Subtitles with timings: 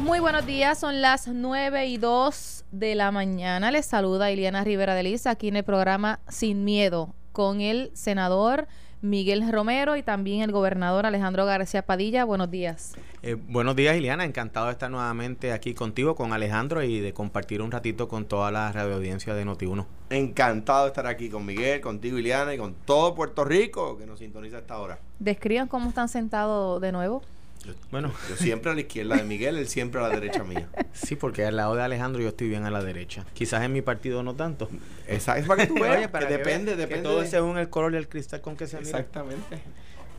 [0.00, 3.72] Muy buenos días, son las 9 y 2 de la mañana.
[3.72, 8.68] Les saluda Iliana Rivera de Liza aquí en el programa Sin Miedo con el senador
[9.00, 12.24] Miguel Romero y también el gobernador Alejandro García Padilla.
[12.24, 12.94] Buenos días.
[13.22, 14.24] Eh, buenos días, Iliana.
[14.24, 18.52] Encantado de estar nuevamente aquí contigo, con Alejandro y de compartir un ratito con toda
[18.52, 19.84] la radio audiencia de Noti1.
[20.10, 24.20] Encantado de estar aquí con Miguel, contigo, Iliana, y con todo Puerto Rico que nos
[24.20, 25.00] sintoniza a esta hora.
[25.18, 27.22] Describan cómo están sentados de nuevo.
[27.68, 30.68] Yo, bueno, yo siempre a la izquierda de Miguel, él siempre a la derecha mía.
[30.92, 33.26] Sí, porque al lado de Alejandro yo estoy bien a la derecha.
[33.34, 34.70] Quizás en mi partido no tanto.
[35.06, 37.02] Esa es para que tú veas, para que depende, depende.
[37.02, 38.88] Que todo según el color del cristal con que se mira.
[38.88, 39.60] Exactamente.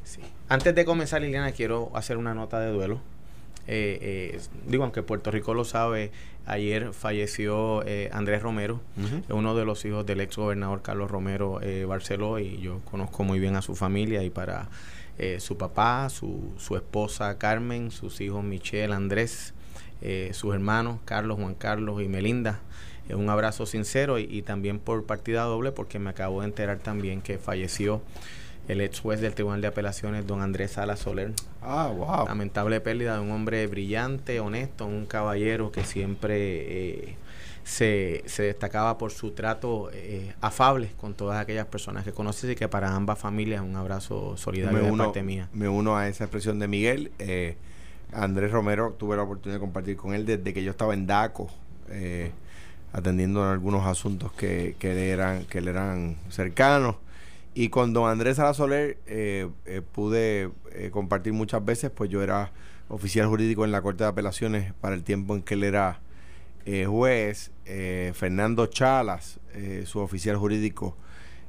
[0.03, 0.21] Sí.
[0.47, 3.01] Antes de comenzar, Liliana, quiero hacer una nota de duelo.
[3.67, 6.11] Eh, eh, digo, aunque Puerto Rico lo sabe,
[6.45, 8.81] ayer falleció eh, Andrés Romero,
[9.29, 13.55] uno de los hijos del ex gobernador Carlos Romero Barceló, y yo conozco muy bien
[13.55, 14.69] a su familia y para
[15.19, 19.53] eh, su papá, su, su, esposa Carmen, sus hijos Michelle, Andrés,
[20.01, 22.61] eh, sus hermanos Carlos, Juan Carlos y Melinda.
[23.09, 27.21] Eh, un abrazo sincero y, también por partida doble porque me acabo de enterar también
[27.21, 28.01] que falleció
[28.69, 31.33] el ex juez del Tribunal de Apelaciones, don Andrés Sala Soler.
[31.61, 32.25] Ah, wow.
[32.25, 37.17] Lamentable pérdida de un hombre brillante, honesto, un caballero que siempre
[37.69, 42.55] se, se destacaba por su trato eh, afable con todas aquellas personas que conoces y
[42.55, 45.49] que para ambas familias un abrazo solidario de parte mía.
[45.53, 47.11] Me uno a esa expresión de Miguel.
[47.19, 47.57] Eh,
[48.11, 51.47] Andrés Romero tuve la oportunidad de compartir con él desde que yo estaba en DACO,
[51.89, 52.31] eh,
[52.91, 56.95] atendiendo algunos asuntos que, que, le eran, que le eran cercanos.
[57.53, 59.47] Y con don Andrés Soler eh,
[59.91, 60.49] pude
[60.89, 62.51] compartir muchas veces, pues yo era
[62.87, 65.99] oficial jurídico en la Corte de Apelaciones para el tiempo en que él era
[66.71, 70.95] eh, juez, eh, Fernando Chalas, eh, su oficial jurídico,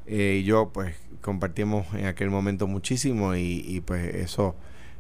[0.07, 4.57] y yo pues compartimos en aquel momento muchísimo y, pues eso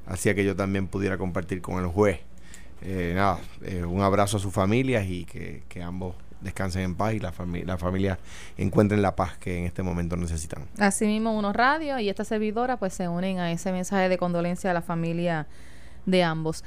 [0.06, 2.20] hacía que yo también pudiera compartir con el juez.
[3.14, 3.40] nada,
[3.88, 7.32] un abrazo a sus familias y que, ambos descansen en paz y la,
[7.64, 8.18] la familia
[8.56, 10.68] encuentren la paz que en este momento necesitan.
[10.78, 14.74] Asimismo, unos radios y esta servidora pues se unen a ese mensaje de condolencia a
[14.74, 15.48] la familia
[16.04, 16.62] de ambos.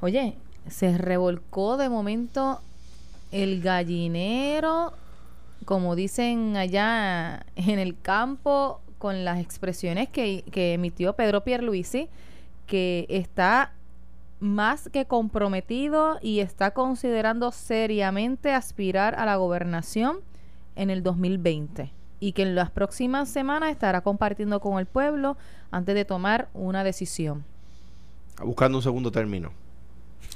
[0.00, 0.36] Oye,
[0.68, 2.60] se revolcó de momento
[3.32, 4.92] el gallinero,
[5.64, 12.08] como dicen allá en el campo, con las expresiones que, emitió Pedro Pierluisi,
[12.66, 13.72] que está
[14.40, 20.18] más que comprometido y está considerando seriamente aspirar a la gobernación
[20.76, 25.36] en el 2020 y que en las próximas semanas estará compartiendo con el pueblo
[25.70, 27.44] antes de tomar una decisión.
[28.42, 29.52] Buscando un segundo término.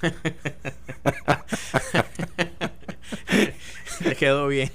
[4.00, 4.70] Le quedó bien.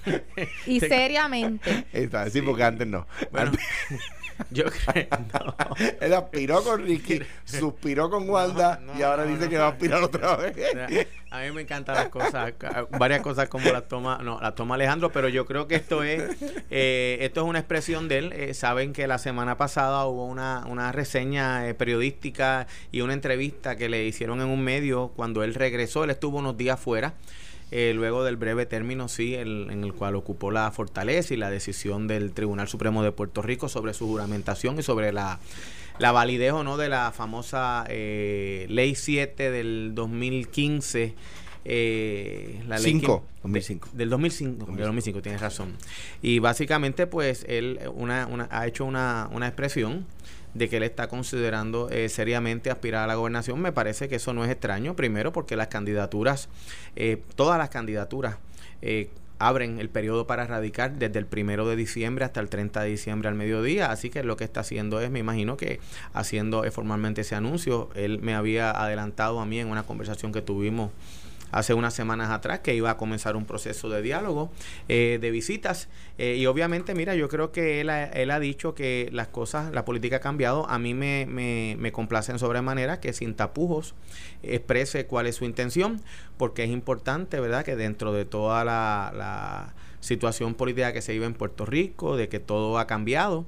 [0.66, 1.85] Y seriamente.
[1.94, 3.06] Está, sí, porque antes no.
[3.31, 3.52] Bueno,
[4.52, 5.08] yo creo.
[5.34, 5.56] No.
[6.00, 10.36] Él aspiró con Ricky, suspiró con Wanda y ahora dice que va a aspirar otra
[10.36, 10.56] vez.
[11.32, 12.54] A mí me encantan las cosas,
[12.92, 16.22] varias cosas como las toma, no, las toma Alejandro, pero yo creo que esto es,
[16.70, 18.34] eh, esto es una expresión de él.
[18.34, 23.76] Eh, saben que la semana pasada hubo una, una reseña eh, periodística y una entrevista
[23.76, 26.04] que le hicieron en un medio cuando él regresó.
[26.04, 27.16] Él estuvo unos días fuera.
[27.75, 32.07] Eh, luego del breve término, sí, en el cual ocupó la fortaleza y la decisión
[32.07, 35.39] del Tribunal Supremo de Puerto Rico sobre su juramentación y sobre la,
[35.97, 41.16] la validez o no de la famosa eh, Ley 7 del 2015.
[41.66, 42.94] Eh, la ley
[43.41, 43.90] 2005.
[43.94, 45.73] del 2005, del 2005, tienes razón.
[46.22, 50.05] Y básicamente, pues, él una, una, ha hecho una, una expresión
[50.53, 53.62] de que él está considerando eh, seriamente aspirar a la gobernación.
[53.62, 56.50] Me parece que eso no es extraño, primero porque las candidaturas,
[56.96, 58.38] eh, todas las candidaturas,
[58.81, 59.09] eh,
[59.40, 63.28] abren el periodo para radicar desde el primero de diciembre hasta el 30 de diciembre
[63.28, 63.91] al mediodía.
[63.91, 65.80] Así que lo que está haciendo es, me imagino que
[66.14, 70.91] haciendo formalmente ese anuncio, él me había adelantado a mí en una conversación que tuvimos
[71.53, 74.52] hace unas semanas atrás que iba a comenzar un proceso de diálogo,
[74.90, 75.88] eh, de visitas.
[76.18, 79.72] Eh, y obviamente, mira, yo creo que él ha, él ha dicho que las cosas,
[79.72, 80.68] la política ha cambiado.
[80.69, 83.96] A mí me, me, me complace sobremanera que sin tapujos
[84.41, 86.02] exprese cuál es su intención,
[86.38, 91.26] porque es importante, ¿verdad?, que dentro de toda la, la situación política que se vive
[91.26, 93.46] en Puerto Rico, de que todo ha cambiado,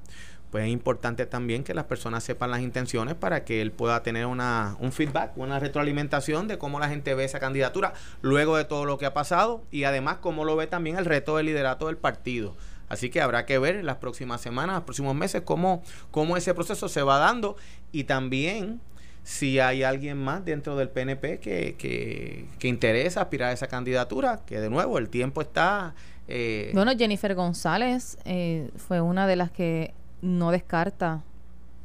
[0.51, 4.25] pues es importante también que las personas sepan las intenciones para que él pueda tener
[4.25, 8.85] una, un feedback, una retroalimentación de cómo la gente ve esa candidatura luego de todo
[8.85, 11.97] lo que ha pasado y además cómo lo ve también el reto del liderato del
[11.97, 12.55] partido.
[12.87, 16.53] Así que habrá que ver en las próximas semanas, los próximos meses, cómo, cómo ese
[16.53, 17.57] proceso se va dando
[17.91, 18.79] y también
[19.23, 24.41] si hay alguien más dentro del PNP que, que, que interesa aspirar a esa candidatura,
[24.45, 25.95] que de nuevo el tiempo está...
[26.27, 31.23] Eh, bueno, Jennifer González eh, fue una de las que no descarta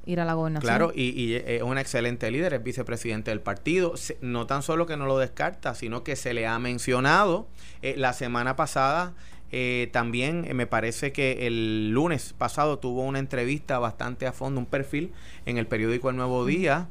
[0.07, 0.69] ir a la gobernación.
[0.69, 3.95] Claro, y, es un excelente líder, es vicepresidente del partido.
[4.21, 7.47] No tan solo que no lo descarta, sino que se le ha mencionado.
[7.83, 9.15] Eh, la semana pasada
[9.53, 14.67] eh, también me parece que el lunes pasado tuvo una entrevista bastante a fondo, un
[14.67, 15.13] perfil
[15.47, 16.89] en el periódico El Nuevo Día.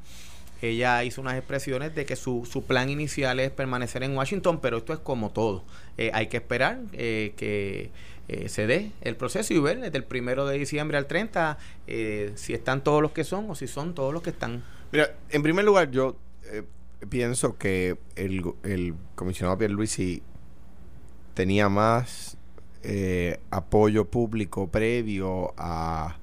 [0.62, 4.78] Ella hizo unas expresiones de que su, su plan inicial es permanecer en Washington, pero
[4.78, 5.64] esto es como todo.
[5.98, 7.92] hay que esperar que
[8.32, 11.58] eh, se dé el proceso y ver desde el primero de diciembre al 30
[11.88, 14.64] eh, si están todos los que son o si son todos los que están.
[14.92, 16.62] Mira, en primer lugar, yo eh,
[17.10, 20.22] pienso que el, el comisionado Pierluisi
[21.34, 22.38] tenía más
[23.50, 26.18] apoyo público previo a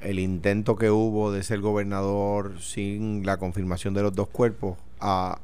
[0.00, 5.40] el intento que hubo de ser gobernador sin la confirmación de los dos cuerpos a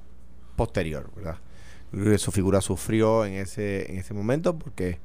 [0.56, 1.38] posterior, ¿verdad?
[2.18, 4.98] Su figura sufrió en ese, en ese momento porque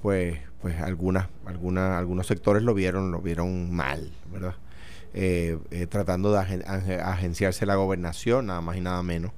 [0.00, 4.56] pues, pues algunas, algunas, algunos sectores lo vieron, lo vieron mal, ¿verdad?
[5.14, 9.32] Eh, eh, tratando de agenciarse la gobernación, nada más y nada menos,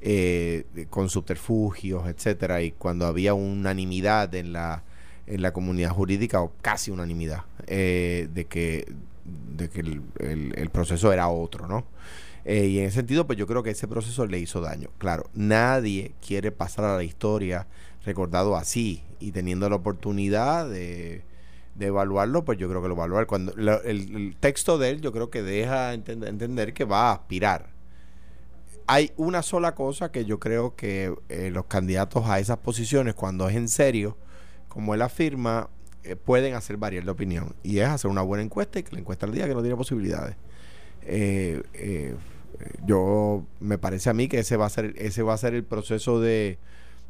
[0.00, 4.84] eh, con subterfugios, etcétera, y cuando había unanimidad en la,
[5.28, 8.92] en la comunidad jurídica, o casi unanimidad, de que,
[9.56, 11.84] de que el, el, proceso era otro, ¿no?
[12.44, 14.88] y en ese sentido, pues yo creo que ese proceso le hizo daño.
[14.96, 17.66] Claro, nadie quiere pasar a la historia
[18.08, 21.22] recordado así y teniendo la oportunidad de,
[21.78, 23.26] evaluarlo, pues yo creo que lo evaluar.
[23.26, 27.70] Cuando el, texto de él yo creo que deja entender que va a aspirar.
[28.86, 33.48] Hay una sola cosa que yo creo que eh, los candidatos a esas posiciones, cuando
[33.48, 34.16] es en serio,
[34.68, 35.68] como él afirma,
[36.04, 37.54] eh, pueden hacer variar de opinión.
[37.62, 39.76] Y es hacer una buena encuesta y que la encuesta al día que no tiene
[39.76, 40.36] posibilidades.
[41.02, 42.14] Eh,
[42.84, 45.64] yo me parece a mí que ese va a ser, ese va a ser el
[45.64, 46.58] proceso de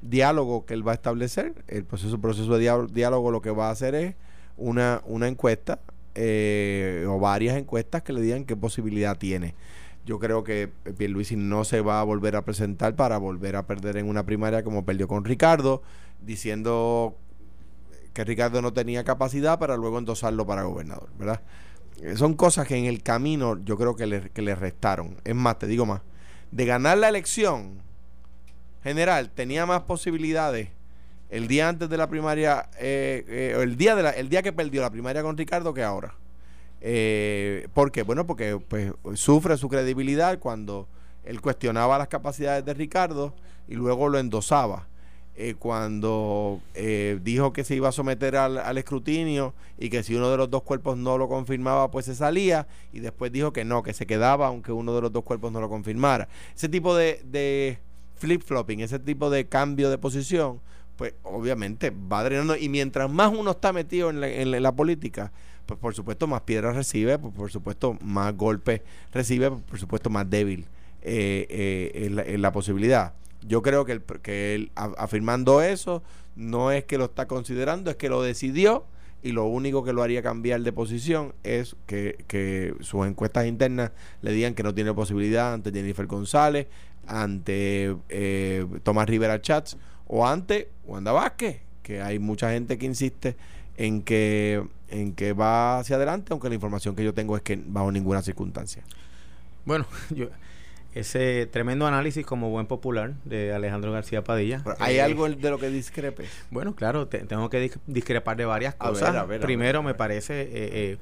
[0.03, 1.55] diálogo que él va a establecer.
[1.67, 4.15] El proceso, proceso de diálogo lo que va a hacer es
[4.57, 5.81] una, una encuesta
[6.15, 9.55] eh, o varias encuestas que le digan qué posibilidad tiene.
[10.05, 13.99] Yo creo que Pierluisi no se va a volver a presentar para volver a perder
[13.99, 15.83] en una primaria como perdió con Ricardo,
[16.25, 17.15] diciendo
[18.13, 21.41] que Ricardo no tenía capacidad para luego endosarlo para gobernador, ¿verdad?
[22.03, 25.17] Eh, son cosas que en el camino yo creo que le, que le restaron.
[25.25, 26.03] Es más, te digo más,
[26.51, 27.83] de ganar la elección,
[28.83, 30.71] general tenía más posibilidades
[31.31, 34.53] el día antes de la primaria, eh, eh, el, día de la, el día que
[34.53, 36.15] perdió la primaria con Ricardo que ahora.
[36.81, 38.03] Eh, ¿Por qué?
[38.03, 40.89] Bueno, porque pues, sufre su credibilidad cuando
[41.25, 43.35] él cuestionaba las capacidades de Ricardo
[43.67, 44.87] y luego lo endosaba.
[45.41, 46.61] Eh, cuando
[47.23, 50.51] dijo que se iba a someter al, al, escrutinio y que si uno de los
[50.51, 54.05] dos cuerpos no lo confirmaba, pues se salía, y después dijo que no, que se
[54.05, 56.29] quedaba aunque uno de los dos cuerpos no lo confirmara.
[56.55, 57.79] Ese tipo de,
[58.17, 60.61] flip-flopping, ese tipo de cambio de posición,
[60.97, 62.57] pues obviamente va drenando.
[62.57, 65.33] Y mientras más uno está metido en la, política,
[65.67, 68.83] pues por supuesto más piedras recibe, pues por supuesto más golpes
[69.13, 70.67] recibe, pues por supuesto más débil
[71.03, 73.15] eh, eh, en, la, posibilidad.
[73.47, 76.03] Yo creo que, que él, afirmando eso,
[76.37, 78.85] no es que lo está considerando, es que lo decidió
[79.23, 83.91] y lo único que lo haría cambiar de posición es que, que sus encuestas internas
[84.23, 86.69] le digan que no tiene posibilidad ante Jennifer González,
[87.07, 89.77] ante eh, Tomás Rivera Chats
[90.07, 93.37] o ante Wanda Vázquez, que hay mucha gente que insiste
[93.77, 97.61] en que, en que va hacia adelante, aunque la información que yo tengo es que
[97.67, 98.83] bajo ninguna circunstancia.
[99.65, 100.29] Bueno, yo,
[100.99, 104.63] ese tremendo análisis como buen popular de Alejandro García Padilla.
[104.81, 106.25] ¿Hay eh, algo de lo que discrepe?
[106.51, 109.27] Bueno, claro, tengo que discrepar de varias cosas.
[109.41, 110.43] Primero, me parece...
[110.43, 110.97] Eh, eh,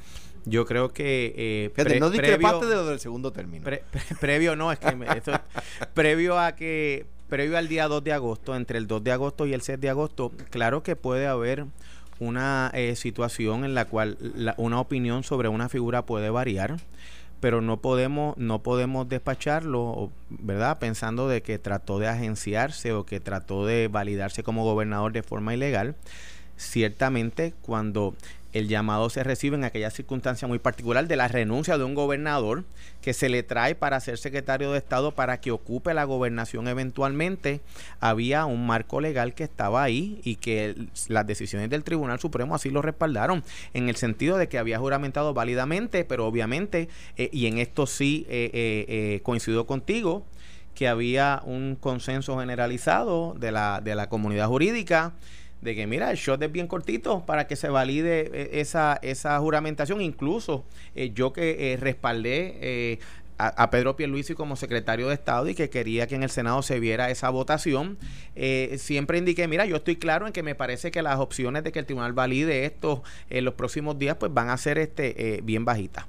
[0.48, 1.34] yo creo que
[1.76, 3.68] eh, no discrepaste de lo del segundo término.
[4.20, 4.96] previo no, es que
[5.94, 9.54] previo a que previo al día 2 de agosto, entre el 2 de agosto y
[9.54, 11.64] el 6 de agosto, claro que puede haber
[12.20, 14.18] una situación en la cual
[14.56, 16.76] una opinión sobre una figura puede variar
[17.40, 20.78] pero no podemos no podemos despacharlo, ¿verdad?
[20.78, 25.54] Pensando de que trató de agenciarse o que trató de validarse como gobernador de forma
[25.54, 25.96] ilegal.
[26.56, 28.14] Ciertamente, cuando
[28.58, 32.64] el llamado se recibe en aquella circunstancia muy particular de la renuncia de un gobernador
[33.02, 37.60] que se le trae para ser secretario de Estado para que ocupe la gobernación eventualmente.
[38.00, 40.74] Había un marco legal que estaba ahí y que
[41.08, 43.44] las decisiones del Tribunal Supremo así lo respaldaron,
[43.74, 48.26] en el sentido de que había juramentado válidamente, pero obviamente, eh, y en esto sí
[48.28, 50.24] eh, eh, coincido contigo,
[50.74, 55.14] que había un consenso generalizado de la, de la comunidad jurídica
[55.66, 59.36] de que mira, el shot es bien cortito para que se valide eh, esa, esa
[59.40, 60.00] juramentación.
[60.00, 63.00] Incluso eh, yo que eh, respaldé
[63.38, 66.80] a, Pedro Pierluisi como secretario de Estado y que quería que en el Senado se
[66.80, 67.98] viera esa votación.
[68.34, 71.72] Eh, siempre indiqué, mira, yo estoy claro en que me parece que las opciones de
[71.72, 75.64] que el tribunal valide esto en los próximos días pues van a ser este bien
[75.64, 76.06] bajitas.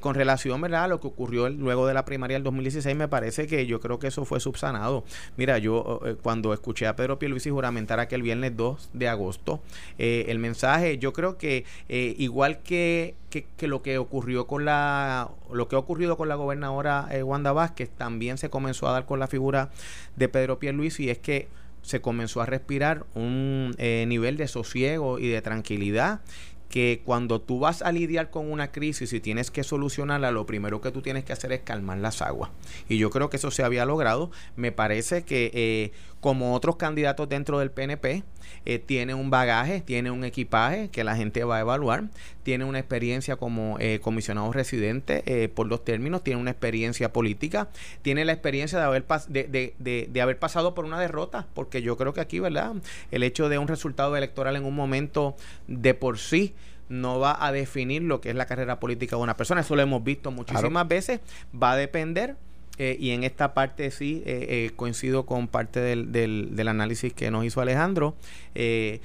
[0.00, 0.84] con relación ¿verdad?
[0.84, 3.98] a lo que ocurrió luego de la primaria del 2016, me parece que yo creo
[3.98, 5.04] que eso fue subsanado.
[5.36, 9.60] Mira, yo cuando escuché a Pedro Pierluisi juramentar aquel viernes 2 de agosto,
[9.98, 15.68] el mensaje, yo creo que igual que, que, que lo que ocurrió con la lo
[15.68, 16.67] que ha ocurrido con la gobernadora
[17.10, 19.70] eh, Wanda Vázquez también se comenzó a dar con la figura
[20.16, 21.48] de Pedro Pierluisi y es que
[21.82, 26.20] se comenzó a respirar un eh, nivel de sosiego y de tranquilidad
[26.68, 30.80] que cuando tú vas a lidiar con una crisis y tienes que solucionarla, lo primero
[30.80, 32.50] que tú tienes que hacer es calmar las aguas.
[32.88, 34.30] Y yo creo que eso se había logrado.
[34.56, 38.22] Me parece que eh, como otros candidatos dentro del PNP,
[38.64, 42.04] eh, tiene un bagaje, tiene un equipaje que la gente va a evaluar,
[42.42, 47.68] tiene una experiencia como eh, comisionado residente eh, por los términos, tiene una experiencia política,
[48.02, 51.96] tiene la experiencia de haber, de, de, de, haber pasado por una derrota, porque yo
[51.96, 52.74] creo que aquí, ¿verdad?
[53.10, 55.36] El hecho de un resultado electoral en un momento
[55.66, 56.54] de por sí
[56.88, 59.60] no va a definir lo que es la carrera política de una persona.
[59.60, 61.20] Eso lo hemos visto muchísimas veces.
[61.54, 62.36] Va a depender
[62.78, 67.30] eh, y en esta parte sí eh, eh, coincido con parte del, del, análisis que
[67.30, 68.14] nos hizo Alejandro,
[68.54, 69.00] que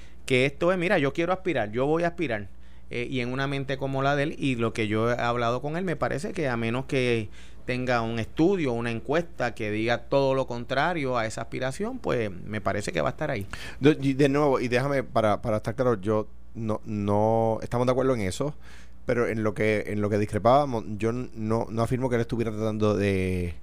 [0.45, 2.47] esto es, mira, yo quiero aspirar, yo voy a aspirar.
[2.89, 5.75] y en una mente como la de él, y lo que yo he hablado con
[5.75, 7.29] él, me parece que a menos que
[7.65, 12.61] tenga un estudio, una encuesta que diga todo lo contrario a esa aspiración, pues me
[12.61, 13.47] parece que va a estar ahí.
[13.79, 18.13] De, de nuevo, y déjame para, para estar claro, yo no, no estamos de acuerdo
[18.13, 18.53] en eso,
[19.05, 22.51] pero en lo que, en lo que discrepábamos, yo no, no afirmo que él estuviera
[22.51, 23.55] tratando de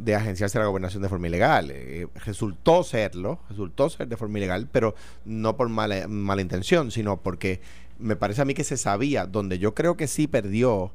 [0.00, 1.70] de agenciarse la gobernación de forma ilegal.
[1.70, 7.20] Eh, resultó serlo, resultó ser de forma ilegal, pero no por mala, mala intención, sino
[7.22, 7.60] porque
[7.98, 10.92] me parece a mí que se sabía, donde yo creo que sí perdió,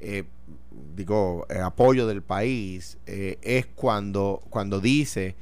[0.00, 0.24] eh,
[0.94, 5.36] digo, eh, apoyo del país, es cuando, cuando dice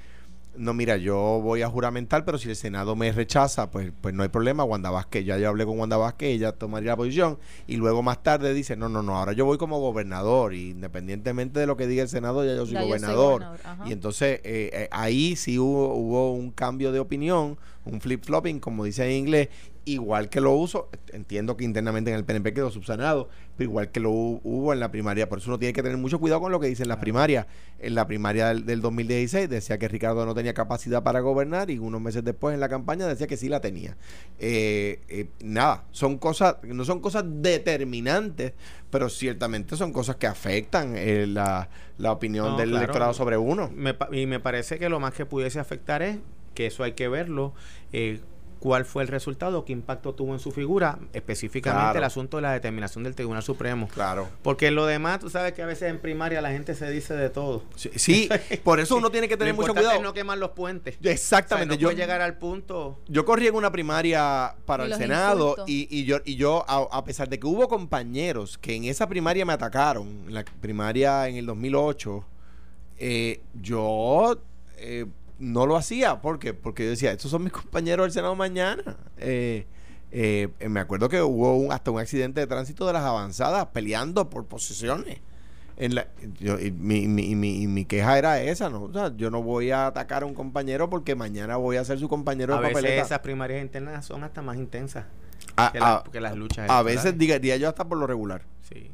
[0.56, 4.22] no, mira, yo voy a juramentar, pero si el Senado me rechaza, pues, pues no
[4.22, 4.64] hay problema.
[4.64, 7.38] Wanda Vázquez, ya yo hablé con Wanda Vázquez, ella tomaría la posición.
[7.66, 10.54] Y luego más tarde dice, no, no, no, ahora yo voy como gobernador.
[10.54, 13.44] Y independientemente de lo que diga el Senado, ya yo soy gobernador.
[13.86, 18.84] y entonces eh, eh, ahí sí hubo, hubo un cambio de opinión, un flip-flopping, como
[18.84, 19.48] dice en inglés,
[19.84, 24.00] igual que lo uso, entiendo que internamente en el PNP quedó subsanado, pero igual que
[24.00, 25.28] lo hubo en la primaria.
[25.28, 27.46] Por eso uno tiene que tener mucho cuidado con lo que dicen las primarias.
[27.78, 32.00] En la primaria del, 2016 decía que Ricardo no tenía capacidad para gobernar y unos
[32.00, 33.96] meses después en la campaña decía que sí la tenía.
[34.38, 38.52] Eh, eh, nada, son cosas, no son cosas determinantes,
[38.90, 41.68] pero ciertamente son cosas que afectan eh, la,
[42.10, 43.70] opinión del electorado sobre uno.
[44.12, 46.18] y me parece que lo más que pudiese afectar es
[46.54, 47.52] que eso hay que verlo.
[47.92, 48.20] Eh,
[48.64, 52.52] cuál fue el resultado, qué impacto tuvo en su figura, específicamente el asunto de la
[52.52, 53.88] determinación del Tribunal Supremo.
[53.88, 54.26] Claro.
[54.42, 57.28] Porque lo demás, tú sabes que a veces en primaria la gente se dice de
[57.28, 57.62] todo.
[57.76, 58.26] Sí,
[58.62, 59.96] por eso uno tiene que tener mucho cuidado.
[59.96, 60.96] Es no quemar los puentes.
[61.02, 61.76] Exactamente.
[61.76, 62.98] yo llegar al punto.
[63.06, 67.38] Yo corrí en una primaria para el Senado y, yo, y yo a, pesar de
[67.38, 72.24] que hubo compañeros que en esa primaria me atacaron, en la primaria en el 2008,
[72.96, 74.38] eh, yo...
[74.78, 75.04] Eh,
[75.38, 76.20] no lo hacía.
[76.20, 76.54] ¿Por qué?
[76.54, 78.96] Porque yo decía, estos son mis compañeros del Senado mañana.
[79.18, 79.66] Eh,
[80.10, 84.30] eh, me acuerdo que hubo un, hasta un accidente de tránsito de las avanzadas peleando
[84.30, 85.20] por posiciones.
[85.76, 86.06] En la,
[86.38, 88.84] y mi, mi, mi, mi, queja era esa, ¿no?
[88.84, 91.98] O sea, yo no voy a atacar a un compañero porque mañana voy a ser
[91.98, 95.06] su compañero de a veces esas primarias internas son hasta más intensas
[96.12, 96.70] que, las luchas.
[96.70, 98.42] A veces diría yo hasta por lo regular.
[98.68, 98.88] Sí.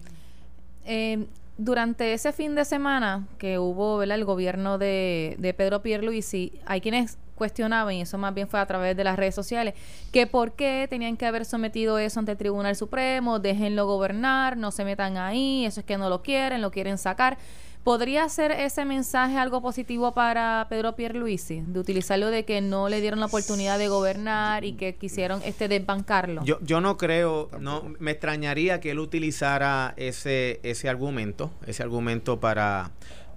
[0.87, 1.27] Eh,
[1.61, 4.17] durante ese fin de semana que hubo ¿verdad?
[4.17, 8.67] el gobierno de, de Pedro Pierluisi, hay quienes cuestionaban, y eso más bien fue a
[8.67, 9.75] través de las redes sociales,
[10.13, 14.71] que por qué tenían que haber sometido eso ante el Tribunal Supremo, déjenlo gobernar, no
[14.71, 17.39] se metan ahí, eso es que no lo quieren, lo quieren sacar.
[17.85, 21.63] ¿Podría ser ese mensaje algo positivo para Pedro Pierluisi?
[21.67, 25.67] De utilizarlo de que no le dieron la oportunidad de gobernar y que quisieron este
[25.67, 26.45] desbancarlo.
[26.45, 32.39] Yo, yo no creo, no me extrañaría que él utilizara ese, ese argumento, ese argumento
[32.39, 32.91] para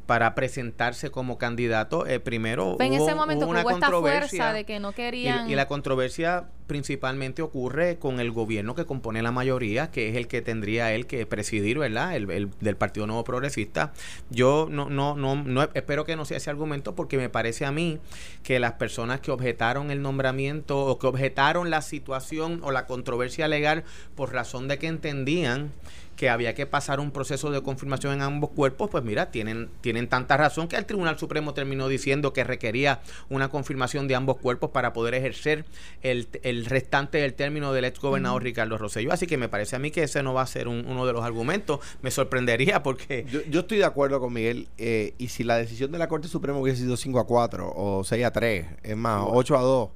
[0.05, 2.05] para presentarse como candidato.
[2.05, 5.49] Eh, primero, en ese momento una controversia de que no querían.
[5.49, 10.27] Y, la controversia principalmente ocurre con el gobierno que compone la mayoría, que es el
[10.27, 12.15] que tendría él que presidir, ¿verdad?
[12.15, 13.93] El, del Partido Nuevo Progresista.
[14.29, 17.71] Yo no, no, no, no espero que no sea ese argumento porque me parece a
[17.71, 17.99] mí
[18.43, 23.47] que las personas que objetaron el nombramiento o que objetaron la situación o la controversia
[23.47, 23.83] legal
[24.15, 25.71] por razón de que entendían
[26.15, 30.07] que había que pasar un proceso de confirmación en ambos cuerpos, pues mira, tienen, tienen
[30.07, 34.71] tanta razón que el Tribunal Supremo terminó diciendo que requería una confirmación de ambos cuerpos
[34.71, 35.65] para poder ejercer
[36.01, 39.11] el, el restante del término del ex gobernador Ricardo Rosselló.
[39.11, 41.23] Así que me parece a mí que ese no va a ser uno de los
[41.23, 41.79] argumentos.
[42.01, 43.25] Me sorprendería porque...
[43.49, 44.67] Yo, estoy de acuerdo con Miguel.
[44.77, 48.03] Eh, y si la decisión de la Corte Suprema hubiese sido 5 a 4 o
[48.03, 49.89] 6 a 3, es más, 8 a 2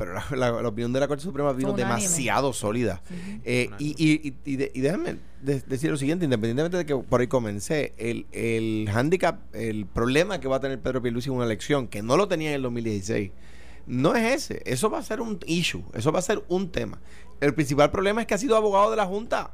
[0.00, 3.02] pero la, opinión de la Corte Suprema vino demasiado sólida.
[3.44, 8.88] Eh, y, y, déjame decir lo siguiente, independientemente de que por ahí comencé, el, el
[8.88, 12.28] handicap, el problema que va a tener Pedro Pierluisi en una elección, que no lo
[12.28, 13.30] tenía en el 2016,
[13.88, 14.62] no es ese.
[14.64, 16.98] Eso va a ser un issue, eso va a ser un tema.
[17.42, 19.52] El principal problema es que ha sido abogado de la Junta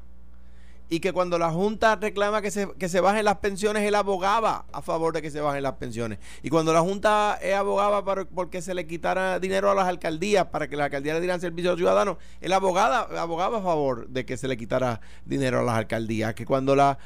[0.89, 4.67] y que cuando la Junta reclama que se, que se bajen las pensiones, él abogaba
[4.73, 6.19] a favor de que se bajen las pensiones.
[6.43, 10.69] Y cuando la Junta abogaba para, porque se le quitara dinero a las alcaldías para
[10.69, 14.25] que las alcaldías le dieran servicio a los ciudadanos, él abogada, abogaba a favor de
[14.25, 16.35] que se le quitara dinero a las alcaldías.
[16.35, 16.99] Que cuando la,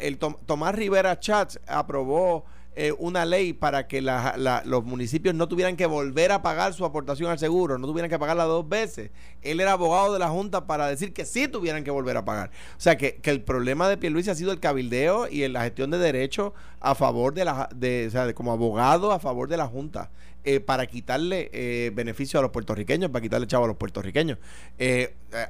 [0.00, 2.44] el Tomás Rivera Chats aprobó
[2.76, 7.30] eh, una ley para que los municipios no tuvieran que volver a pagar su aportación
[7.30, 9.10] al seguro, no tuvieran que pagarla dos veces.
[9.42, 12.50] Él era abogado de la Junta para decir que sí tuvieran que volver a pagar.
[12.76, 15.98] O sea, que, el problema de Pierluisi ha sido el cabildeo y la gestión de
[15.98, 20.10] derechos a favor de la, de, o sea, como abogado a favor de la Junta.
[20.44, 24.38] Eh, para quitarle eh, beneficio a los puertorriqueños, para quitarle chavo a los puertorriqueños.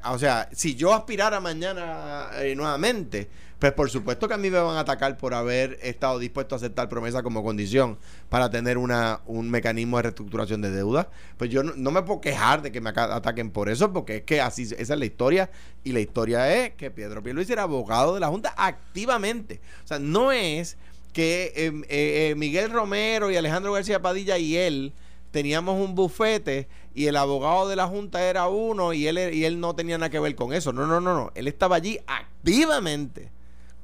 [0.04, 3.28] o sea, si yo aspirara mañana nuevamente,
[3.64, 6.58] pues por supuesto que a mí me van a atacar por haber estado dispuesto a
[6.58, 7.96] aceptar promesa como condición
[8.28, 11.08] para tener una, un mecanismo de reestructuración de deuda.
[11.38, 14.42] Pues yo no, me puedo quejar de que me ataquen por eso, porque es que
[14.42, 15.50] así esa es la historia.
[15.82, 19.62] Y la historia es que Pedro Pierluisi era abogado de la Junta activamente.
[19.82, 20.76] O sea, no es
[21.14, 24.92] que em, eh, eh, Miguel Romero y Alejandro García Padilla y él
[25.30, 29.58] teníamos un bufete y el abogado de la Junta era uno y él, y él
[29.58, 30.74] no tenía nada que ver con eso.
[30.74, 31.32] No, no, no, no.
[31.34, 33.32] Él estaba allí activamente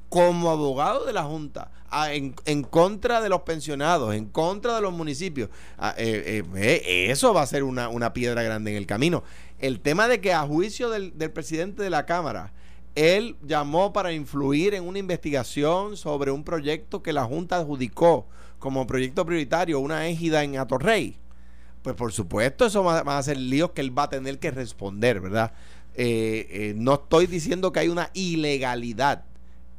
[0.09, 1.71] como abogado de la Junta
[2.09, 5.49] en, contra de los pensionados, en contra de los municipios.
[5.97, 9.23] Eh, eh, eso va a ser una, piedra grande en el camino.
[9.59, 12.53] El tema de que a juicio del, presidente de la Cámara,
[12.95, 18.27] él llamó para influir en una investigación sobre un proyecto que la Junta adjudicó
[18.59, 21.17] como proyecto prioritario, una égida en Atorrey.
[21.81, 25.19] Pues por supuesto, eso va, a ser líos que él va a tener que responder,
[25.19, 25.53] ¿verdad?
[25.95, 29.25] Eh, no estoy diciendo que hay una ilegalidad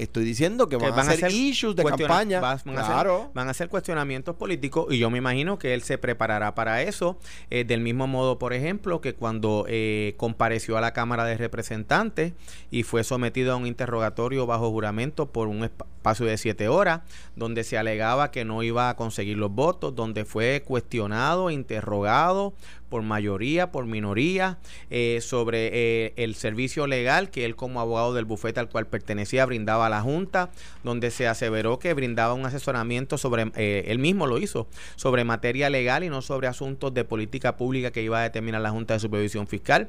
[0.02, 2.40] Estoy diciendo que, van, a ser issues de campaña.
[2.40, 3.30] van, claro.
[3.30, 6.82] a van, a ser cuestionamientos políticos y yo me imagino que él se preparará para
[6.82, 7.18] eso.
[7.50, 12.32] Eh, del mismo modo, por ejemplo, que cuando eh, compareció a la Cámara de Representantes
[12.70, 17.02] y fue sometido a un interrogatorio bajo juramento por un espacio de siete horas,
[17.36, 22.54] donde se alegaba que no iba a conseguir los votos, donde fue cuestionado, interrogado
[22.92, 24.58] por mayoría, por minoría,
[24.90, 29.46] eh, sobre eh, el servicio legal que él como abogado del bufete al cual pertenecía
[29.46, 30.50] brindaba a la Junta,
[30.84, 35.70] donde se aseveró que brindaba un asesoramiento sobre, eh, él mismo lo hizo, sobre materia
[35.70, 39.00] legal y no sobre asuntos de política pública que iba a determinar la Junta de
[39.00, 39.88] Supervisión Fiscal.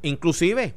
[0.00, 0.72] inclusive,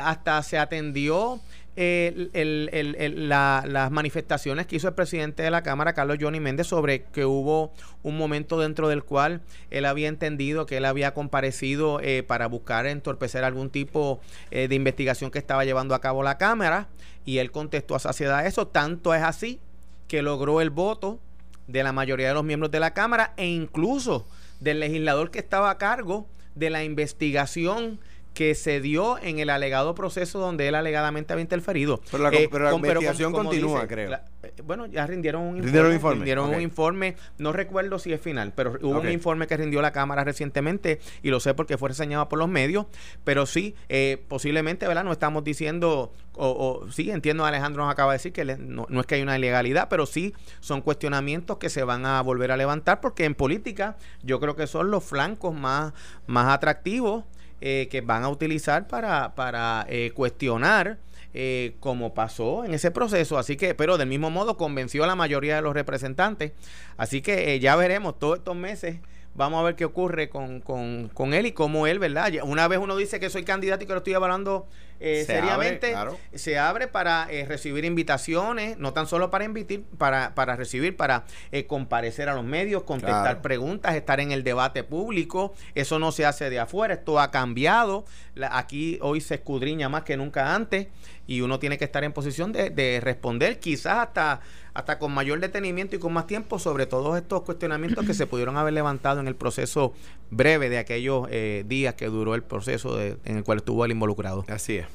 [0.00, 1.40] hasta se atendió
[1.78, 7.72] las manifestaciones que hizo el presidente de la Cámara, Carlos Johnny Méndez, sobre que hubo
[8.02, 12.86] un momento dentro del cual él había entendido que él había comparecido eh, para buscar
[12.86, 16.88] entorpecer algún tipo eh, de investigación que estaba llevando a cabo la Cámara
[17.24, 18.66] y él contestó a saciedad eso.
[18.66, 19.60] Tanto es así
[20.08, 21.20] que logró el voto
[21.68, 24.26] de la mayoría de los miembros de la Cámara e incluso
[24.58, 28.00] del legislador que estaba a cargo de la investigación
[28.38, 32.00] que se dio en el alegado proceso donde él alegadamente había interferido.
[32.08, 34.12] Pero la, eh, investigación continúa, creo.
[34.44, 36.14] Eh, bueno, ya rindieron un informe.
[36.14, 37.16] ¿Rindieron, un informe.
[37.38, 41.30] No recuerdo si es final, pero hubo un informe que rindió la Cámara recientemente y
[41.30, 42.86] lo sé porque fue reseñado por los medios.
[43.24, 45.02] Pero sí, eh, posiblemente, ¿verdad?
[45.02, 49.06] No estamos diciendo, o, sí, entiendo, Alejandro nos acaba de decir que no, no, es
[49.06, 53.00] que hay una ilegalidad, pero sí son cuestionamientos que se van a volver a levantar
[53.00, 55.92] porque en política yo creo que son los flancos más,
[56.28, 57.24] más atractivos
[57.60, 60.98] eh, que van a utilizar para, para eh, cuestionar
[61.34, 63.38] eh, como pasó en ese proceso.
[63.38, 66.52] Así que, pero del mismo modo convenció a la mayoría de los representantes.
[66.96, 68.96] Así que ya veremos todos estos meses
[69.38, 72.32] Vamos a ver qué ocurre con, con, con, él y cómo él, ¿verdad?
[72.42, 74.66] Una vez uno dice que soy candidato y que lo estoy evaluando
[75.00, 75.94] eh, seriamente,
[76.34, 81.24] se abre para eh, recibir invitaciones, no tan solo para invitar, para, para recibir, para
[81.52, 85.54] eh, comparecer a los medios, contestar preguntas, estar en el debate público.
[85.74, 88.04] Eso no se hace de afuera, esto ha cambiado.
[88.50, 90.88] aquí hoy se escudriña más que nunca antes
[91.26, 94.40] y uno tiene que estar en posición de, de responder, quizás hasta
[94.78, 98.56] hasta con mayor detenimiento y con más tiempo sobre todos estos cuestionamientos que se pudieron
[98.56, 99.92] haber levantado en el proceso
[100.30, 104.44] breve de aquellos eh, días que duró el proceso en el cual estuvo el involucrado.
[104.46, 104.87] Así es.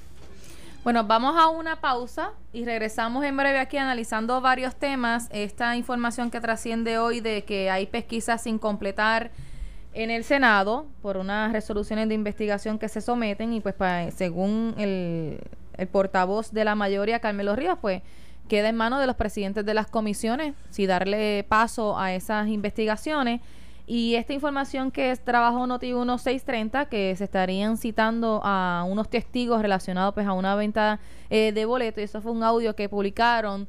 [0.83, 5.29] Bueno, vamos a una pausa y regresamos en breve aquí analizando varios temas.
[5.31, 9.31] Esta información que trasciende hoy de que hay pesquisas sin completar
[9.93, 13.75] en el Senado por unas resoluciones de investigación que se someten y pues
[14.13, 15.39] según el,
[15.77, 18.01] el portavoz de la mayoría, Carmelo Ríos, pues
[18.49, 23.39] queda en manos de los presidentes de las comisiones si darle paso a esas investigaciones.
[23.85, 29.61] Y esta información que es trabajo Noti 1630, que se estarían citando a unos testigos
[29.61, 33.67] relacionados pues a una venta eh, de boletos, y eso fue un audio que publicaron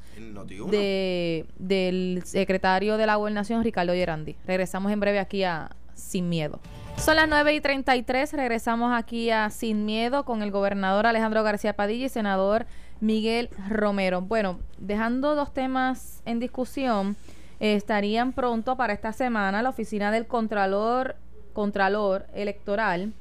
[0.70, 4.36] de, del secretario de la Gobernación, Ricardo Gerandi.
[4.46, 6.60] Regresamos en breve aquí a Sin Miedo.
[6.96, 11.74] Son las 9 y 33, regresamos aquí a Sin Miedo con el gobernador Alejandro García
[11.74, 12.66] Padilla y senador
[13.00, 14.22] Miguel Romero.
[14.22, 17.16] Bueno, dejando dos temas en discusión,
[17.60, 21.16] estarían pronto para esta semana la oficina del Contralor,
[21.52, 23.12] Contralor Electoral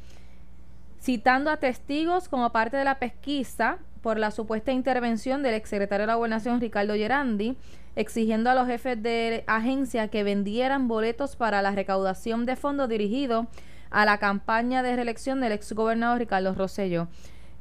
[1.04, 6.08] citando a testigos como parte de la pesquisa por la supuesta intervención del exsecretario de
[6.08, 7.58] la Gobernación Ricardo Gerandi,
[7.98, 13.48] exigiendo a los jefes de agencia que vendieran boletos para la recaudación de fondos dirigidos
[13.90, 17.10] a la campaña de reelección del exgobernador Ricardo Rosello.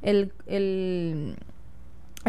[0.01, 1.35] El, el,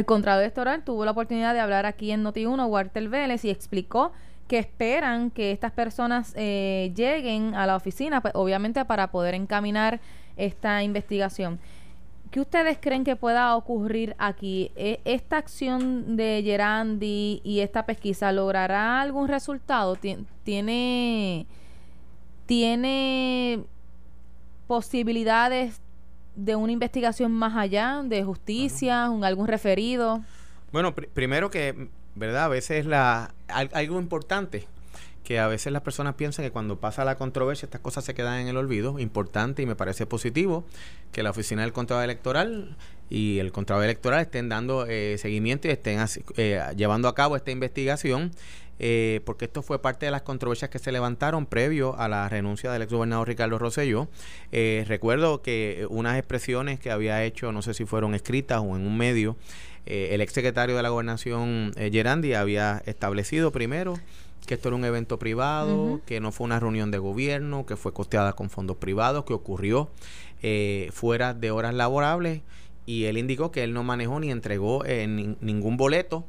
[0.06, 4.10] Contralor Electoral tuvo la oportunidad de hablar aquí en Noti1, Walter Vélez, y explicó
[4.48, 10.00] que esperan que estas personas eh, lleguen a la oficina, pues, obviamente para poder encaminar
[10.36, 11.58] esta investigación.
[12.30, 14.72] ¿Qué ustedes creen que pueda ocurrir aquí?
[14.74, 19.96] ¿E, ¿Esta acción de Gerandi y esta pesquisa logrará algún resultado?
[20.42, 21.46] ¿Tiene,
[22.46, 23.62] tiene
[24.66, 25.80] posibilidades
[26.34, 30.22] de una investigación más allá, de justicia, algún referido?
[30.72, 32.44] Bueno, primero que ¿verdad?
[32.44, 34.66] A veces la, algo importante
[35.24, 38.40] que a veces las personas piensan que cuando pasa la controversia estas cosas se quedan
[38.40, 38.98] en el olvido.
[38.98, 40.64] Importante y me parece positivo
[41.12, 42.76] que la Oficina del Contralor Electoral
[43.08, 46.04] y el Contralor Electoral estén dando eh, seguimiento y estén
[46.36, 48.30] eh, llevando a cabo esta investigación.
[48.80, 52.72] Eh, porque esto fue parte de las controversias que se levantaron previo a la renuncia
[52.72, 54.08] del exgobernador Ricardo Rosselló.
[54.50, 58.98] recuerdo que unas expresiones que había hecho, no sé si fueron escritas o en un
[58.98, 59.36] medio,
[59.86, 63.94] eh, el exsecretario de la gobernación, eh, Gerandi, había establecido primero
[64.46, 67.92] que esto era un evento privado, que no fue una reunión de gobierno, que fue
[67.92, 69.90] costeada con fondos privados, que ocurrió
[70.42, 72.42] eh, fuera de horas laborables
[72.84, 76.26] y él indicó que él no manejó ni entregó ningún boleto.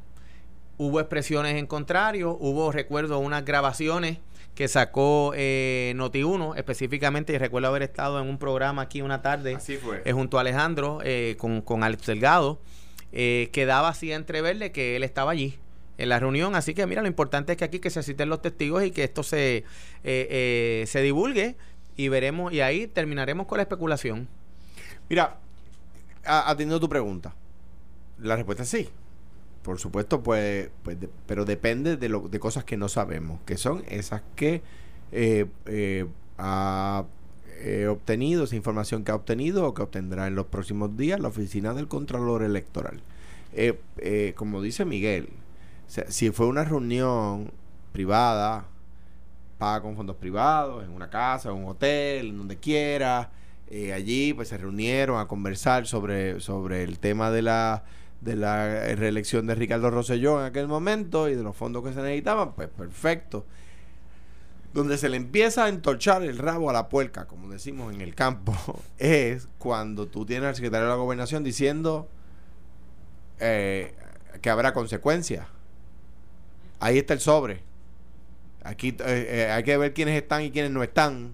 [0.78, 4.18] Hubo expresiones en contrario, hubo, recuerdo, unas grabaciones
[4.54, 9.58] que sacó eh, Noti1 específicamente y recuerdo haber estado en un programa aquí una tarde
[10.10, 11.00] junto a Alejandro
[11.36, 12.60] con, con Alex Delgado
[13.18, 15.58] eh, quedaba así a que él estaba allí
[15.96, 16.54] en la reunión.
[16.54, 19.04] Así que mira, lo importante es que aquí que se citen los testigos y que
[19.04, 19.64] esto se, eh,
[20.04, 21.56] eh, se divulgue
[21.96, 24.28] y veremos, y ahí terminaremos con la especulación.
[25.08, 25.38] Mira,
[26.24, 27.34] atendiendo tu pregunta,
[28.18, 28.88] la respuesta es sí.
[29.62, 33.82] Por supuesto, pues, pues pero depende de, lo, de cosas que no sabemos, que son
[33.88, 34.60] esas que
[35.10, 37.06] eh, ha
[37.60, 41.28] he obtenido, esa información que ha obtenido o que obtendrá en los próximos días la
[41.28, 43.00] oficina del Contralor Electoral.
[43.52, 45.30] Eh, eh, como dice Miguel,
[45.86, 47.50] si fue una reunión
[47.92, 48.66] privada,
[49.58, 53.30] paga con fondos privados, en una casa, en un hotel, en donde quiera,
[53.68, 57.84] eh, allí pues se reunieron a conversar sobre, sobre el tema de la
[58.20, 62.00] de la reelección de Ricardo Rosselló en aquel momento y de los fondos que se
[62.00, 63.44] necesitaban, pues perfecto
[64.76, 68.14] donde se le empieza a entorchar el rabo a la puerca, como decimos en el
[68.14, 68.54] campo,
[68.98, 72.06] es cuando tú tienes al secretario de la gobernación diciendo
[73.40, 73.94] eh,
[74.42, 75.46] que habrá consecuencias.
[76.78, 77.62] Ahí está el sobre.
[78.64, 81.32] Aquí eh, eh, hay que ver quiénes están y quiénes no están.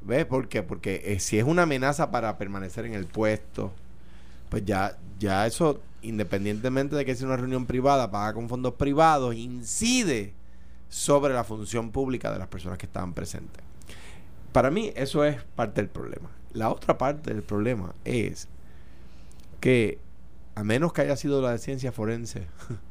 [0.00, 0.24] ¿Ves?
[0.24, 0.62] ¿Por qué?
[0.62, 3.72] Porque si es una amenaza para permanecer en el puesto,
[4.48, 9.34] pues ya, ya eso, independientemente de que sea una reunión privada, paga con fondos privados,
[9.34, 10.32] incide
[10.92, 13.64] sobre la función pública de las personas que estaban presentes.
[14.52, 16.28] Para mí eso es parte del problema.
[16.52, 18.46] La otra parte del problema es
[19.58, 19.98] que,
[20.54, 22.46] a menos que haya sido la de ciencia forense,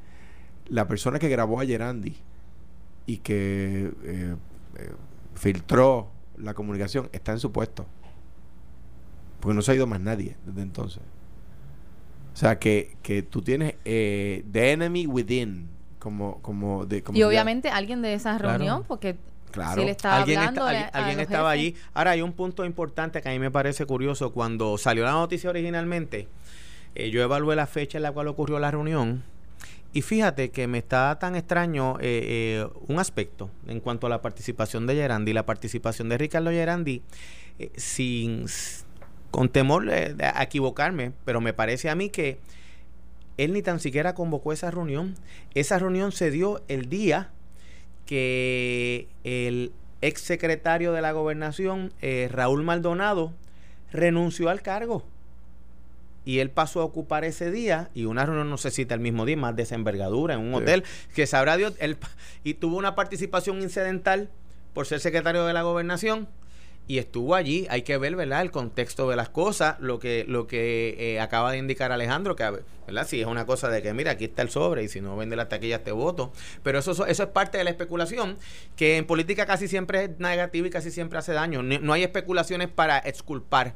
[0.68, 2.18] la persona que grabó a Gerandi
[3.06, 4.36] y que eh,
[4.78, 4.92] eh,
[5.36, 7.86] filtró la comunicación está en su puesto.
[9.42, 11.04] Porque no se ha ido más nadie desde entonces.
[12.34, 15.70] O sea, que, que tú tienes eh, The Enemy Within,
[16.02, 19.18] como, como de, y obviamente alguien de esa reunión, porque
[19.76, 21.76] si él estaba alguien hablando alguien estaba allí.
[21.94, 24.34] Ahora hay un punto importante que a mí me parece curioso.
[24.34, 26.28] Cuando salió la noticia originalmente,
[26.96, 29.24] eh, yo evalué la fecha en la cual ocurrió la reunión.
[29.94, 34.24] Y fíjate que me está tan extraño eh, eh, un aspecto en cuanto a la
[34.24, 37.04] participación de Gerandi, la participación de Ricardo Gerandi,
[37.76, 38.48] sin
[39.30, 42.40] con temor de, a equivocarme, pero me parece a mí que
[43.38, 45.16] él ni tan siquiera convocó esa reunión.
[45.54, 47.32] Esa reunión se dio el día
[48.06, 53.34] que el ex secretario de la gobernación, eh, Raúl Maldonado,
[53.92, 55.04] renunció al cargo.
[56.24, 59.00] Y él pasó a ocupar ese día y una reunión, no sé si está el
[59.00, 60.84] mismo día, más desenvergadura en un hotel,
[61.16, 61.98] que sabrá Dios, él,
[62.44, 64.30] y tuvo una participación incidental
[64.74, 66.28] por ser secretario de la gobernación
[66.92, 67.68] y estuvo allí.
[67.70, 71.54] Hay que ver, ¿verdad?, el contexto de las cosas, lo que, lo que eh, acaba
[71.54, 72.44] de indicar Alejandro, que,
[72.86, 75.16] ¿verdad?, si es una cosa de que, mira, aquí está el sobre y si no
[75.16, 76.34] vende las taquillas te voto.
[76.64, 78.38] Pero eso, eso es parte de la especulación,
[78.76, 81.64] que en política casi siempre es negativa y casi siempre hace daño.
[81.64, 83.76] no hay especulaciones para exculpar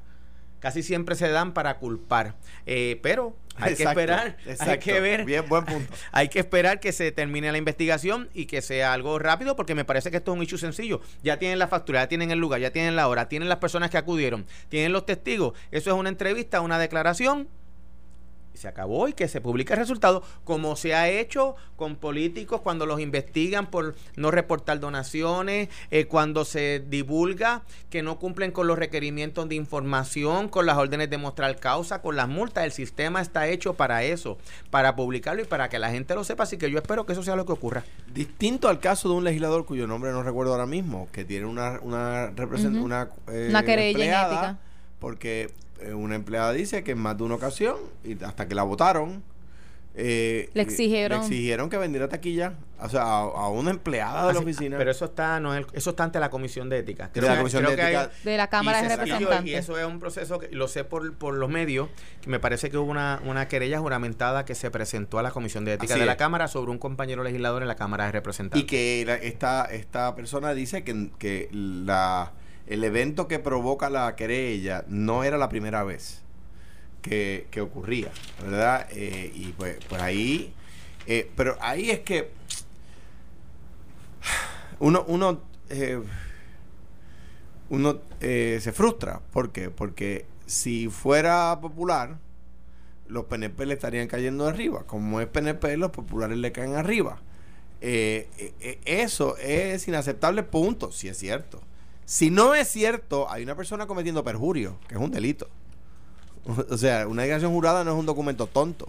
[0.60, 2.36] casi siempre se dan para culpar.
[2.66, 5.26] Eh, pero hay que esperar, hay que ver.
[5.26, 5.94] Bien, buen punto.
[6.12, 9.86] Hay que esperar que se termine la investigación y que sea algo rápido, porque me
[9.86, 11.02] parece que esto es un hecho sencillo.
[11.24, 13.90] Ya tienen la factura, ya tienen el lugar, ya tienen la hora, tienen las personas
[13.90, 15.58] que acudieron, tienen los testigos.
[15.72, 17.48] Eso es una entrevista, una declaración
[18.58, 22.86] se acabó y que se publique el resultado, como se ha hecho con políticos cuando
[22.86, 28.78] los investigan por no reportar donaciones, eh, cuando se divulga que no cumplen con los
[28.78, 32.66] requerimientos de información, con las órdenes de mostrar causa, con las multas.
[32.66, 34.38] El sistema está hecho para eso,
[34.70, 36.44] para publicarlo y para que la gente lo sepa.
[36.44, 37.84] Así que yo espero que eso sea lo que ocurra.
[38.14, 41.80] Distinto al caso de un legislador cuyo nombre no recuerdo ahora mismo, que tiene una,
[41.82, 44.58] una, una, eh, una querella
[45.00, 45.50] porque eh,
[45.94, 49.24] una empleada dice que en más de una ocasión, y hasta que la votaron,
[49.98, 51.20] eh, le exigieron.
[51.20, 54.78] le exigieron que vendiera taquilla o sea a, una empleada de la oficina.
[54.78, 57.10] pero eso está no eso está ante la comisión de ética.
[57.14, 58.12] De la comisión de ética.
[58.26, 61.36] De la cámara de representantes y eso es un proceso que lo sé por, por
[61.36, 61.88] los medios
[62.20, 65.64] que me parece que hubo una, una querella juramentada que se presentó a la comisión
[65.64, 68.62] de ética de la cámara sobre un compañero legislador en la cámara de representantes.
[68.62, 72.34] y que esta esta persona dice que, que la
[72.68, 76.26] el evento que provoca la querella no era la primera vez
[77.02, 78.88] que, ocurría, ¿verdad?
[78.92, 80.54] Eh, y pues, pues ahí,
[81.06, 82.32] eh, pero ahí es que
[84.80, 86.02] uno, uno, eh,
[87.70, 89.22] uno se frustra.
[89.32, 89.70] ¿Por qué?
[89.70, 92.18] Porque si fuera popular,
[93.08, 94.84] los PNP le estarían cayendo arriba.
[94.88, 97.22] Como es PNP, los populares le caen arriba.
[97.82, 101.62] eso es inaceptable, punto, si es cierto.
[102.06, 105.48] Si no es cierto, hay una persona cometiendo perjurio, que es un delito.
[106.70, 108.88] O sea, una declaración jurada no es un documento tonto.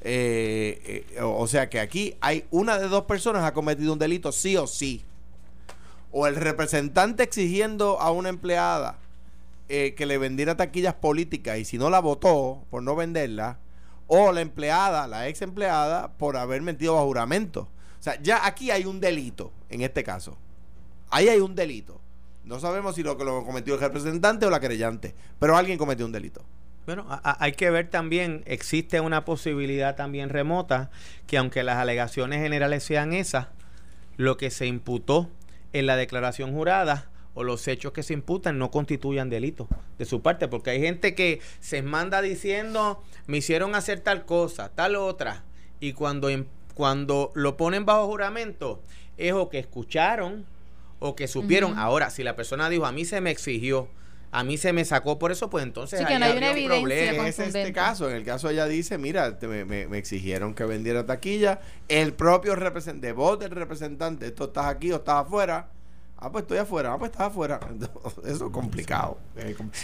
[0.00, 4.32] Eh, eh, o sea que aquí hay una de dos personas ha cometido un delito,
[4.32, 5.04] sí o sí.
[6.10, 8.98] O el representante exigiendo a una empleada
[9.68, 13.58] eh, que le vendiera taquillas políticas y si no la votó por no venderla,
[14.06, 17.68] o la empleada, la ex empleada, por haber mentido bajo juramento.
[17.98, 20.38] O sea, ya aquí hay un delito en este caso.
[21.10, 22.00] Ahí hay un delito.
[22.46, 26.12] No sabemos si lo, lo cometió el representante o la querellante, pero alguien cometió un
[26.12, 26.42] delito.
[26.86, 30.90] Bueno, hay que ver también, existe una posibilidad también remota
[31.26, 33.48] que aunque las alegaciones generales sean esas,
[34.16, 35.28] lo que se imputó
[35.72, 39.66] en la declaración jurada o los hechos que se imputan no constituyan delito
[39.98, 44.68] de su parte, porque hay gente que se manda diciendo, me hicieron hacer tal cosa,
[44.68, 45.42] tal otra,
[45.80, 46.28] y cuando,
[46.74, 48.80] cuando lo ponen bajo juramento,
[49.16, 50.46] es o que escucharon
[50.98, 51.78] o que supieron.
[51.78, 53.88] Ahora, si la persona dijo, a mí se me exigió,
[54.32, 56.80] a mí se me sacó por eso, pues entonces sí, que no hay una evidencia
[56.80, 57.28] problema.
[57.28, 62.12] Es este caso, en el caso ella dice, mira, me, exigieron que vendiera taquilla, el
[62.12, 65.68] propio representante, de voz del representante, esto estás aquí o estás afuera.
[66.18, 66.94] Ah, pues estoy afuera.
[66.94, 67.60] Ah, pues estás afuera.
[68.24, 69.18] Eso es complicado.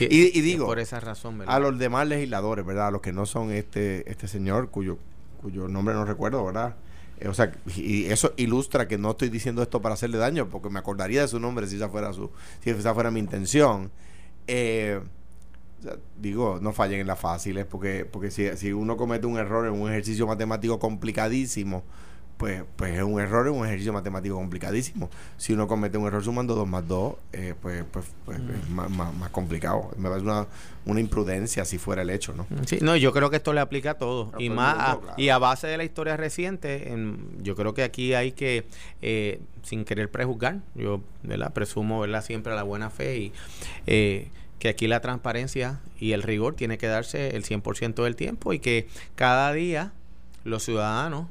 [0.01, 2.87] y, digo, por esa razón, a los demás legisladores, ¿verdad?
[2.87, 4.97] A los que no son este este señor cuyo
[5.43, 6.75] cuyo nombre no recuerdo, ¿verdad?
[7.23, 10.71] Eh, o sea, y eso ilustra que no estoy diciendo esto para hacerle daño, porque
[10.71, 12.31] me acordaría de su nombre si esa fuera su,
[12.61, 13.93] si esa fuera mi intención.
[14.49, 15.01] Eh,
[16.19, 19.81] digo, no fallen en las fáciles, porque, porque si, si uno comete un error en
[19.81, 21.85] un ejercicio matemático complicadísimo,
[22.37, 25.09] pues, pues es un error en un ejercicio matemático complicadísimo.
[25.37, 28.75] Si uno comete un error sumando 2 más 2, eh, pues, pues, pues es mm.
[28.75, 29.91] más, más, complicado.
[29.97, 30.47] Me parece una,
[30.85, 32.47] una imprudencia si fuera el hecho, ¿no?
[32.67, 34.33] Sí, no, yo creo que esto le aplica a todo.
[34.39, 36.93] y más a, y a base de la historia reciente,
[37.41, 38.67] yo creo que aquí hay que,
[39.03, 41.53] eh, sin querer prejuzgar, yo ¿verdad?
[41.53, 42.25] presumo ¿verdad?
[42.25, 43.33] siempre la buena fe y...
[43.87, 48.53] Eh, que aquí la transparencia y el rigor tiene que darse el 100% del tiempo
[48.53, 49.93] y que cada día
[50.45, 51.27] los ciudadanos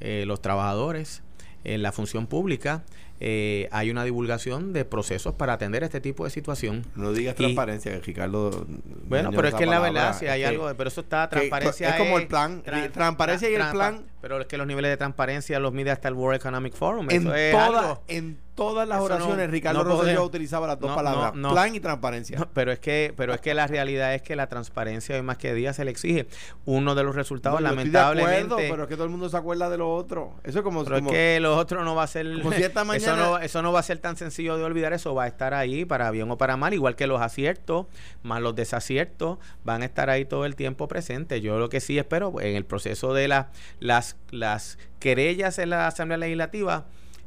[0.00, 1.22] eh, los trabajadores
[1.64, 2.84] en la función pública
[3.18, 6.84] eh, hay una divulgación de procesos para atender este tipo de situación.
[6.94, 8.66] No digas transparencia, Ricardo.
[9.08, 11.90] Bueno, pero es que la verdad, si hay algo, pero eso está, transparencia.
[11.90, 14.04] es como el plan, transparencia y el plan.
[14.20, 17.08] Pero es que los niveles de transparencia los mide hasta el World Economic Forum.
[17.10, 20.96] En, toda, en todas las Eso no- oraciones, Ricardo no Rosselló utilizaba las dos no,
[20.96, 22.48] palabras, plan y transparencia.
[22.52, 25.54] Pero es que pero es que la realidad es que la transparencia hoy más que
[25.54, 26.26] día se le exige.
[26.64, 29.28] Uno de los resultados yo estoy de lamentablemente acuerdo, pero es que todo el mundo
[29.28, 30.34] se acuerda de lo otro.
[30.42, 32.26] Eso es como, Pero es como- que lo otro no va a ser.
[32.42, 34.92] como si esta eso, no, eso no va a ser tan sencillo de olvidar.
[34.94, 36.72] Eso va a estar ahí para bien o para mal.
[36.74, 37.86] Igual que los aciertos,
[38.22, 41.42] más los desaciertos, van a estar ahí todo el tiempo presentes.
[41.42, 45.70] Yo lo que sí espero pues, en el proceso de la, las, las querellas en
[45.70, 46.86] la Asamblea Legislativa,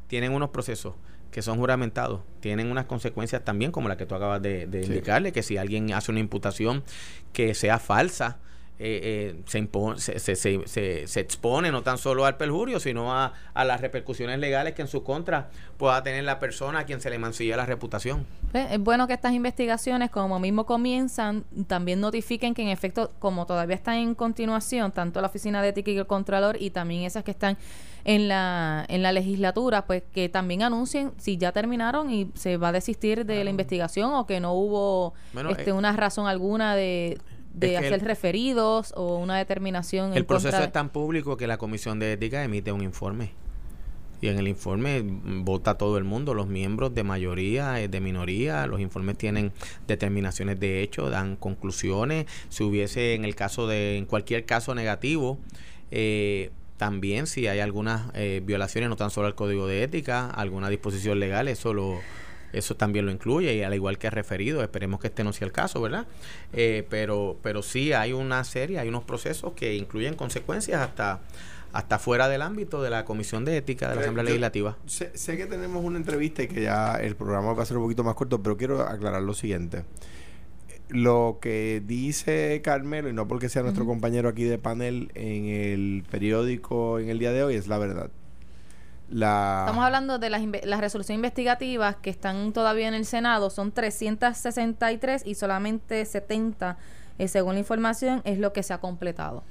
[0.10, 0.96] tienen unos procesos
[1.32, 4.88] que son juramentados, tienen unas consecuencias también, como la que tú acabas de, de Sí.
[4.90, 6.84] indicarle, que si alguien hace una imputación
[7.32, 8.40] que sea falsa,
[8.82, 12.80] eh, eh, se, impo- se, se, se, se- se expone no tan solo al perjurio,
[12.80, 16.84] sino a, a las repercusiones legales que en su contra pueda tener la persona a
[16.86, 18.26] quien se le mancilla la reputación.
[18.54, 23.46] Pues, Es bueno que estas investigaciones, como mismo comienzan, también notifiquen que en efecto, como
[23.46, 27.24] todavía están en continuación, tanto la Oficina de Ética y el Contralor y también esas
[27.26, 27.58] que están
[28.06, 32.70] en la, en la legislatura, pues que también anuncien si ya terminaron y se va
[32.70, 36.76] a desistir de la investigación o que no hubo Bueno, este, eh, una razón alguna
[36.76, 37.18] de,
[37.54, 41.48] de hacer el- referidos o una determinación El en proceso contra es tan público que
[41.48, 43.32] la Comisión de Ética emite un informe.
[44.22, 48.02] Y en el informe mm, vota todo el mundo, los miembros de mayoría, eh, de
[48.02, 49.54] minoría, los informes tienen
[49.88, 52.26] determinaciones de hecho, dan conclusiones.
[52.50, 55.38] Si hubiese en el caso de, en cualquier caso negativo,
[55.92, 60.70] eh, también si hay algunas eh, violaciones, no tan solo al código de ética, alguna
[60.70, 62.00] disposición legal, eso lo
[62.52, 65.52] eso también lo incluye y al igual que referido, esperemos que este no sea el
[65.52, 66.08] caso, ¿verdad?
[66.54, 71.20] Eh, pero pero sí hay una serie, hay unos procesos que incluyen consecuencias hasta
[71.74, 74.76] hasta fuera del ámbito de la Comisión de Ética de la Asamblea yo- Legislativa.
[74.88, 77.84] Sé, sé que tenemos una entrevista y que ya el programa va a ser un
[77.84, 79.84] poquito más corto, pero quiero aclarar lo siguiente.
[80.90, 86.04] Lo que dice Carmelo, y no porque sea nuestro compañero aquí de panel en el
[86.10, 88.10] periódico en el día de hoy, es la verdad.
[89.10, 90.42] La, Estamos hablando de las,
[90.80, 96.78] resoluciones investigativas que están todavía en el Senado, son 363 y solamente 70,
[97.18, 99.44] eh, según la información, es lo que se ha completado.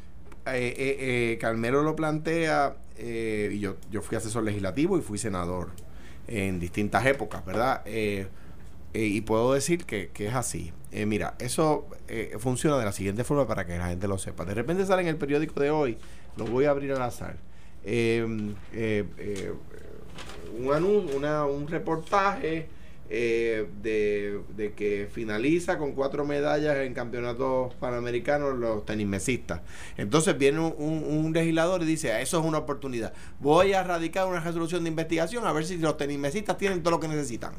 [0.47, 5.71] eh, eh, Carmelo lo plantea, y yo, yo fui asesor legislativo y fui senador
[6.29, 7.83] en distintas épocas, ¿verdad?
[7.87, 8.29] Eh,
[8.95, 10.73] eh, y puedo decir que, que es así.
[10.93, 14.45] Eh, mira, eso eh, funciona de la siguiente forma para que la gente lo sepa.
[14.45, 15.99] De repente sale en el periódico de hoy,
[16.37, 17.37] lo voy a abrir al azar,
[17.85, 18.27] eh,
[18.73, 19.53] eh, eh,
[20.59, 22.69] un anuncio, una, un reportaje
[23.09, 29.63] de, de que finaliza con cuatro medallas en campeonatos panamericanos los tenismesistas.
[29.97, 33.13] Entonces viene un, un- un legislador y dice, "Ah, eso es una oportunidad.
[33.41, 37.01] Voy a radicar una resolución de investigación a ver si los tenismesistas tienen todo lo
[37.01, 37.53] que necesitan.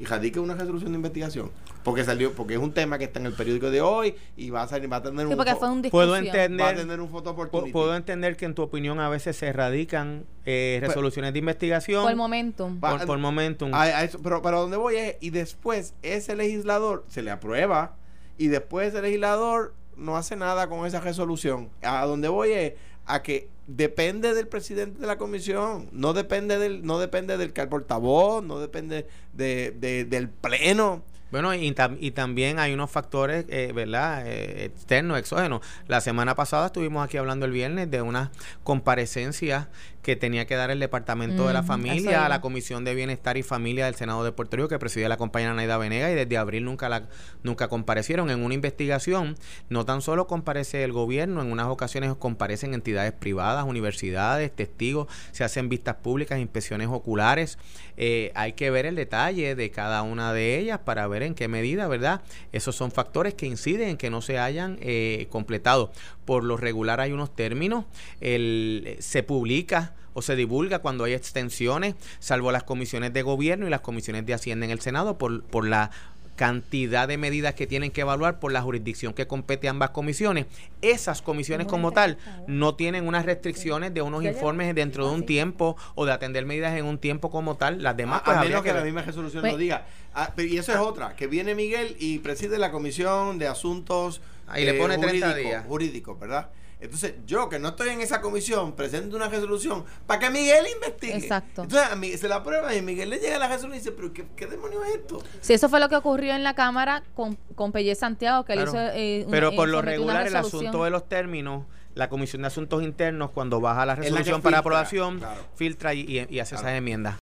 [0.00, 1.50] Y radica una resolución de investigación.
[1.84, 4.62] Porque salió, porque es un tema que está en el periódico de hoy y va
[4.62, 7.10] a salir, va a tener Sí, un fue un Puedo entender- va a tener un
[7.10, 7.36] foto.
[7.36, 12.10] Puedo entender que en tu opinión a veces se radican eh, resoluciones de investigación Por
[12.12, 12.70] el momento.
[12.82, 13.74] Va- por, por momentum.
[13.74, 17.96] A- a eso- pero para dónde voy es, y después ese legislador se le aprueba
[18.38, 21.68] y después ese legislador no hace nada con esa resolución.
[21.82, 22.72] A donde voy es
[23.04, 28.42] a que depende del presidente de la comisión, no depende del, no depende del portavoz,
[28.44, 31.02] no depende de, de- del pleno.
[31.30, 35.60] Bueno, y, tam- y también hay unos factores, eh, ¿verdad?, eh, externos, exógenos.
[35.86, 38.30] La semana pasada estuvimos aquí hablando el viernes de unas
[38.64, 39.68] comparecencias
[40.02, 43.36] que tenía que dar el Departamento de la eso Familia a la Comisión de Bienestar
[43.36, 46.36] y Familia del Senado de Puerto Rico, que presidía la compañera Naida Venega, y desde
[46.38, 47.08] abril nunca, la,
[47.42, 49.36] nunca comparecieron en una investigación.
[49.68, 55.44] No tan solo comparece el gobierno, en unas ocasiones comparecen entidades privadas, universidades, testigos, se
[55.44, 57.58] hacen vistas públicas, inspecciones oculares.
[57.96, 61.48] Eh, hay que ver el detalle de cada una de ellas para ver en qué
[61.48, 62.22] medida, ¿verdad?
[62.52, 65.92] Esos son factores que inciden en que no se hayan eh, completado.
[66.30, 67.86] Por lo regular hay unos términos,
[68.20, 73.70] el, se publica o se divulga cuando hay extensiones, salvo las comisiones de gobierno y
[73.70, 75.90] las comisiones de Hacienda en el Senado, por, por la
[76.36, 80.46] cantidad de medidas que tienen que evaluar por la jurisdicción que compete a ambas comisiones.
[80.82, 82.16] Esas comisiones como tal
[82.46, 86.78] no tienen unas restricciones de unos informes dentro de un tiempo o de atender medidas
[86.78, 87.82] en un tiempo como tal.
[87.82, 89.84] Las demás, A- pues a menos que, la misma resolución Pues- lo diga.
[90.14, 94.20] Ah, pero- y eso es otra, que viene Miguel y preside la comisión de asuntos
[94.50, 95.64] eh, Ahí le pone 30 jurídicos, días.
[95.66, 96.50] jurídicos, ¿verdad?
[96.82, 101.14] Entonces, yo que no estoy en esa comisión, presento una resolución para que Miguel investigue.
[101.16, 101.64] Exacto.
[101.64, 104.12] Entonces, a mí se la prueba y Miguel le llega la resolución y dice, pero
[104.14, 105.22] ¿qué, qué demonios es esto?
[105.42, 108.70] Si eso fue lo que ocurrió en la Cámara con, con Pelle Santiago, que Claro.
[108.72, 108.96] él hizo.
[108.96, 112.08] eh, una- Pero eh, por lo sometió una regular el asunto de los términos, la
[112.08, 115.40] Comisión de Asuntos Internos cuando baja la resolución para filtra, aprobación, claro.
[115.56, 116.68] filtra y, y- y hace Claro.
[116.68, 117.18] esas enmiendas.